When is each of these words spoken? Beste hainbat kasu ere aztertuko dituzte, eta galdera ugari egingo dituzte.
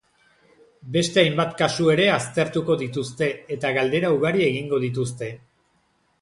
Beste 0.95 1.19
hainbat 1.23 1.51
kasu 1.59 1.89
ere 1.95 2.07
aztertuko 2.13 2.77
dituzte, 2.85 3.29
eta 3.57 3.73
galdera 3.77 4.11
ugari 4.17 4.43
egingo 4.47 4.81
dituzte. 4.87 5.31